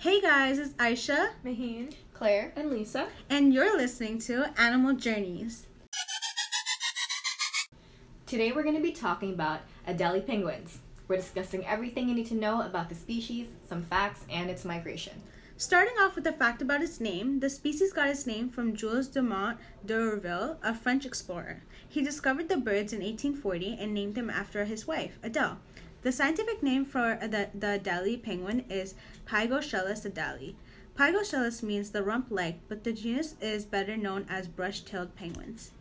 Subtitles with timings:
[0.00, 3.08] Hey guys, it's Aisha, Maheen, Claire, and Lisa.
[3.28, 5.66] and you're listening to Animal Journeys.
[8.24, 10.78] Today we're going to be talking about Adelie penguins.
[11.06, 15.20] We're discussing everything you need to know about the species, some facts, and its migration.
[15.58, 19.06] Starting off with a fact about its name, the species got its name from Jules
[19.06, 21.60] Dumont d'Urville, a French explorer.
[21.86, 25.58] He discovered the birds in 1840 and named them after his wife, Adele.
[26.02, 28.94] The scientific name for the, the Adelie penguin is
[29.26, 30.54] Pygoscelis adelii.
[30.96, 35.72] Pygoscelis means the rump leg, but the genus is better known as brush-tailed penguins.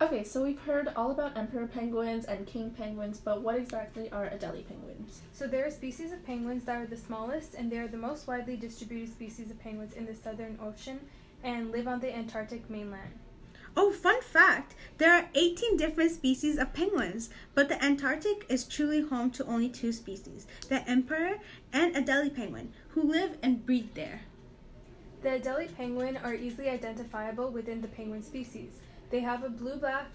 [0.00, 4.24] Okay, so we've heard all about emperor penguins and king penguins, but what exactly are
[4.24, 5.20] Adelie penguins?
[5.34, 7.98] So there are a species of penguins that are the smallest, and they are the
[7.98, 10.98] most widely distributed species of penguins in the Southern Ocean
[11.44, 13.12] and live on the Antarctic mainland.
[13.76, 14.74] Oh, fun fact!
[14.98, 19.68] There are 18 different species of penguins, but the Antarctic is truly home to only
[19.68, 21.38] two species the emperor
[21.72, 24.22] and Adelie penguin, who live and breed there.
[25.22, 28.72] The Adelie penguin are easily identifiable within the penguin species.
[29.10, 30.10] They have a blue black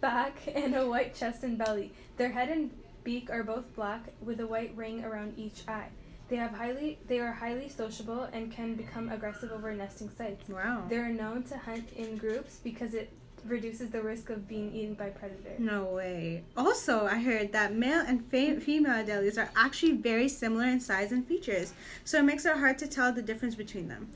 [0.00, 1.92] back and a white chest and belly.
[2.16, 2.70] Their head and
[3.02, 5.88] beak are both black with a white ring around each eye.
[6.28, 10.48] They have highly they are highly sociable and can become aggressive over nesting sites.
[10.48, 10.84] Wow.
[10.88, 13.12] They are known to hunt in groups because it
[13.44, 15.58] reduces the risk of being eaten by predators.
[15.58, 16.44] No way.
[16.56, 21.12] Also, I heard that male and fe- female Adelies are actually very similar in size
[21.12, 24.08] and features, so it makes it hard to tell the difference between them.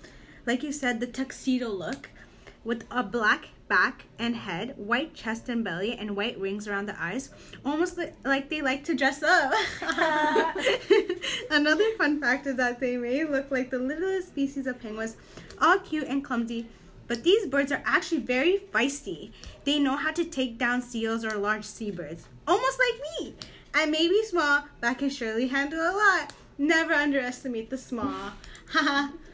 [0.47, 2.09] Like you said, the tuxedo look
[2.65, 7.01] with a black back and head, white chest and belly, and white rings around the
[7.01, 7.31] eyes,
[7.65, 9.53] almost li- like they like to dress up.
[11.51, 15.17] Another fun fact is that they may look like the littlest species of penguins,
[15.61, 16.67] all cute and clumsy,
[17.07, 19.33] but these birds are actually very feisty.
[19.65, 23.35] They know how to take down seals or large seabirds, almost like me.
[23.75, 26.33] I may be small, but I can surely handle a lot.
[26.57, 28.33] Never underestimate the small.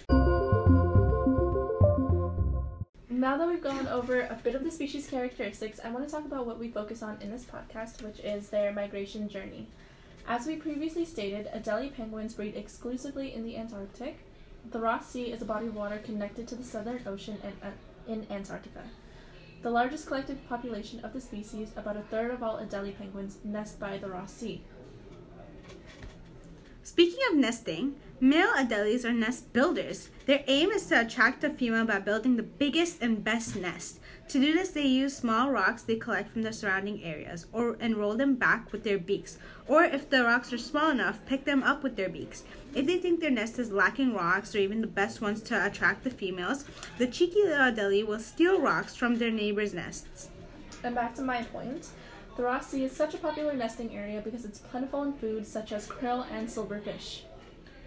[3.14, 6.24] Now that we've gone over a bit of the species characteristics, I want to talk
[6.24, 9.68] about what we focus on in this podcast, which is their migration journey.
[10.26, 14.18] As we previously stated, Adelie penguins breed exclusively in the Antarctic.
[14.68, 18.12] The Ross Sea is a body of water connected to the Southern Ocean and uh,
[18.12, 18.82] in Antarctica.
[19.62, 23.78] The largest collective population of the species, about a third of all Adelie penguins, nest
[23.78, 24.60] by the Ross Sea.
[26.84, 30.10] Speaking of nesting, male Adelies are nest builders.
[30.26, 34.00] Their aim is to attract a female by building the biggest and best nest.
[34.28, 37.96] To do this, they use small rocks they collect from the surrounding areas or and
[37.96, 39.38] roll them back with their beaks.
[39.66, 42.42] Or if the rocks are small enough, pick them up with their beaks.
[42.74, 46.04] If they think their nest is lacking rocks or even the best ones to attract
[46.04, 46.66] the females,
[46.98, 50.28] the cheeky little Adelie will steal rocks from their neighbors' nests.
[50.82, 51.88] And back to my point,
[52.36, 55.72] the Ross Sea is such a popular nesting area because it's plentiful in foods such
[55.72, 57.22] as krill and silverfish.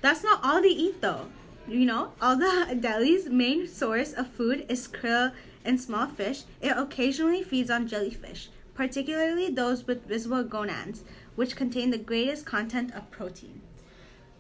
[0.01, 1.27] That's not all they eat though.
[1.67, 5.33] You know, although Adelie's main source of food is krill
[5.65, 11.03] and small fish, it occasionally feeds on jellyfish, particularly those with visible gonads,
[11.35, 13.61] which contain the greatest content of protein.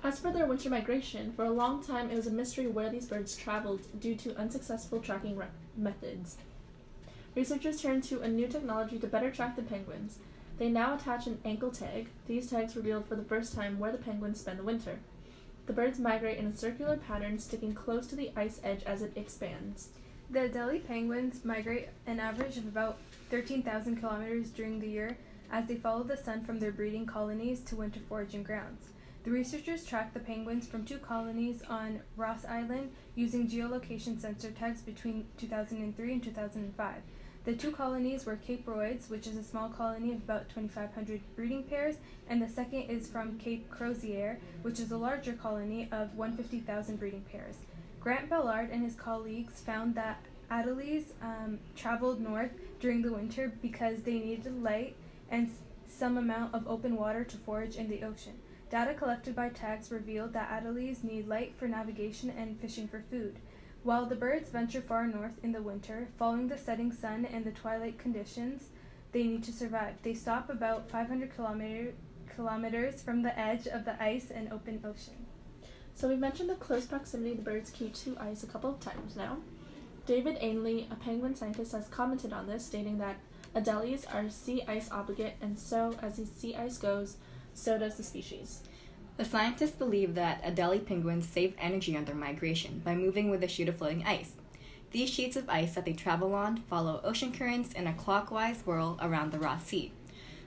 [0.03, 3.07] As for their winter migration, for a long time it was a mystery where these
[3.07, 5.41] birds traveled due to unsuccessful tracking
[5.75, 6.37] methods.
[7.37, 10.17] Researchers turned to a new technology to better track the penguins.
[10.57, 12.07] They now attach an ankle tag.
[12.25, 14.97] These tags revealed for the first time where the penguins spend the winter.
[15.67, 19.15] The birds migrate in a circular pattern, sticking close to the ice edge as it
[19.15, 19.89] expands.
[20.31, 22.97] The Adelie penguins migrate an average of about
[23.29, 25.15] 13,000 kilometers during the year
[25.51, 28.87] as they follow the sun from their breeding colonies to winter foraging grounds.
[29.25, 34.81] The researchers tracked the penguins from two colonies on Ross Island using geolocation sensor tags
[34.81, 36.95] between 2003 and 2005.
[37.47, 41.63] The two colonies were Cape Royds, which is a small colony of about 2,500 breeding
[41.63, 41.95] pairs,
[42.27, 47.23] and the second is from Cape Crozier, which is a larger colony of 150,000 breeding
[47.31, 47.55] pairs.
[48.01, 50.21] Grant Ballard and his colleagues found that
[50.51, 54.97] Adelies um, traveled north during the winter because they needed light
[55.31, 55.49] and
[55.87, 58.33] some amount of open water to forage in the ocean.
[58.69, 63.37] Data collected by tags revealed that Adelies need light for navigation and fishing for food.
[63.83, 67.51] While the birds venture far north in the winter, following the setting sun and the
[67.51, 68.69] twilight conditions
[69.13, 71.93] they need to survive, they stop about 500 kilometer,
[72.35, 75.25] kilometers from the edge of the ice and open ocean.
[75.93, 79.15] So we've mentioned the close proximity the birds keep to ice a couple of times
[79.15, 79.37] now.
[80.05, 83.17] David Ainley, a penguin scientist, has commented on this, stating that
[83.55, 87.17] Adelies are sea ice obligate, and so as the sea ice goes,
[87.53, 88.61] so does the species.
[89.17, 93.47] The scientists believe that Adelie penguins save energy on their migration by moving with a
[93.47, 94.33] sheet of floating ice.
[94.91, 98.99] These sheets of ice that they travel on follow ocean currents in a clockwise whirl
[99.01, 99.91] around the Ross Sea.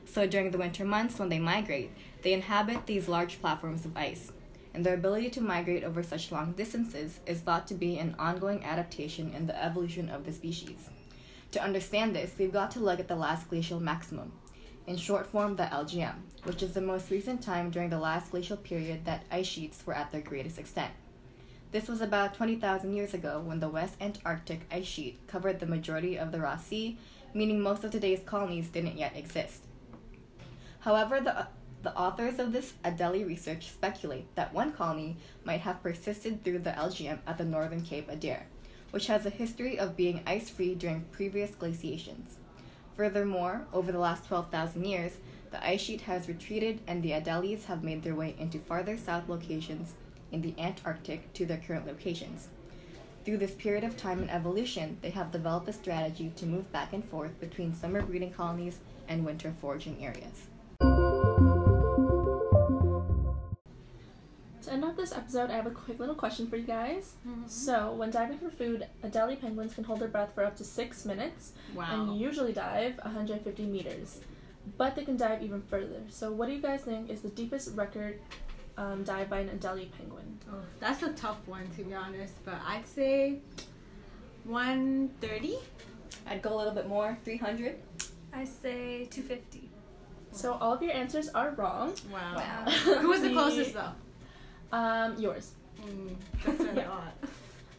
[0.05, 1.91] So during the winter months when they migrate,
[2.23, 4.31] they inhabit these large platforms of ice.
[4.73, 8.65] and their ability to migrate over such long distances is thought to be an ongoing
[8.65, 10.91] adaptation in the evolution of the species.
[11.53, 14.33] To understand this, we've got to look at the last glacial maximum,
[14.91, 18.57] in short form, the LGM, which is the most recent time during the last glacial
[18.57, 20.93] period that ice sheets were at their greatest extent.
[21.71, 26.19] This was about 20,000 years ago when the West Antarctic ice sheet covered the majority
[26.19, 26.99] of the Ross Sea,
[27.33, 29.63] meaning most of today's colonies didn't yet exist.
[30.81, 31.47] However, the,
[31.85, 36.73] the authors of this Adélie research speculate that one colony might have persisted through the
[36.73, 38.43] LGM at the northern Cape Adare,
[38.91, 42.40] which has a history of being ice free during previous glaciations.
[43.01, 45.17] Furthermore, over the last 12,000 years,
[45.51, 49.27] the ice sheet has retreated and the Adélies have made their way into farther south
[49.27, 49.95] locations
[50.31, 52.49] in the Antarctic to their current locations.
[53.25, 56.93] Through this period of time and evolution, they have developed a strategy to move back
[56.93, 60.49] and forth between summer breeding colonies and winter foraging areas.
[65.11, 67.15] This episode, I have a quick little question for you guys.
[67.47, 71.05] So, when diving for food, Adelie penguins can hold their breath for up to six
[71.05, 74.21] minutes and usually dive 150 meters.
[74.77, 76.03] But they can dive even further.
[76.09, 78.21] So, what do you guys think is the deepest record
[78.77, 80.39] um, dive by an Adelie penguin?
[80.53, 83.39] Oh, that's a tough one to be honest, but I'd say
[84.45, 85.57] 130.
[86.29, 87.77] I'd go a little bit more, 300.
[88.33, 89.69] I say 250.
[90.33, 91.95] So, all of your answers are wrong.
[92.13, 92.37] Wow.
[92.37, 92.65] Wow.
[93.01, 93.93] Who was the The- closest though?
[94.73, 95.53] Um, yours.
[95.83, 96.15] Mm,
[96.45, 96.89] that's a Yeah.
[96.91, 97.15] lot.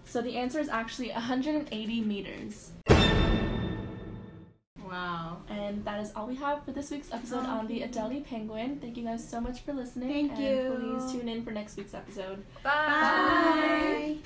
[0.04, 2.72] So, the answer is actually 180 meters.
[4.84, 5.38] Wow.
[5.48, 8.78] And that is all we have for this week's episode on the Adelie penguin.
[8.82, 10.10] Thank you guys so much for listening.
[10.28, 10.98] Thank and you.
[11.00, 12.44] Please tune in for next week's episode.
[12.62, 12.72] Bye.
[12.72, 14.18] Bye.